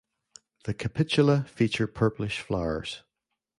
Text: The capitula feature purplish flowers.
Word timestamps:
The 0.63 0.73
capitula 0.73 1.47
feature 1.47 1.85
purplish 1.85 2.39
flowers. 2.39 3.03